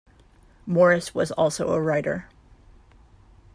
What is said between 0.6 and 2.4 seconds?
Morris was also a writer.